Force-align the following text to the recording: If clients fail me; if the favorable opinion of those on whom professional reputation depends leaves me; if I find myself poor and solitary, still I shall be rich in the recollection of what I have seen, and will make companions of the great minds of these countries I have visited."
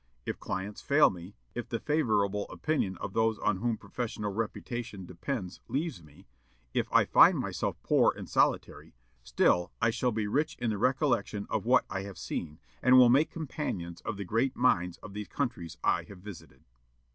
If 0.25 0.39
clients 0.39 0.81
fail 0.81 1.11
me; 1.11 1.35
if 1.53 1.69
the 1.69 1.79
favorable 1.79 2.47
opinion 2.49 2.97
of 2.97 3.13
those 3.13 3.37
on 3.37 3.57
whom 3.57 3.77
professional 3.77 4.33
reputation 4.33 5.05
depends 5.05 5.59
leaves 5.67 6.01
me; 6.01 6.25
if 6.73 6.91
I 6.91 7.05
find 7.05 7.37
myself 7.37 7.77
poor 7.83 8.11
and 8.17 8.27
solitary, 8.27 8.95
still 9.21 9.71
I 9.79 9.91
shall 9.91 10.11
be 10.11 10.25
rich 10.25 10.55
in 10.57 10.71
the 10.71 10.79
recollection 10.79 11.45
of 11.51 11.67
what 11.67 11.85
I 11.87 12.01
have 12.01 12.17
seen, 12.17 12.57
and 12.81 12.97
will 12.97 13.09
make 13.09 13.29
companions 13.29 14.01
of 14.01 14.17
the 14.17 14.25
great 14.25 14.55
minds 14.55 14.97
of 15.03 15.13
these 15.13 15.27
countries 15.27 15.77
I 15.83 16.01
have 16.05 16.17
visited." 16.17 16.63